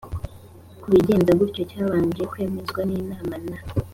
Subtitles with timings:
[0.81, 3.59] kubigenza gutyo cyabanje kwemezwa n inama nta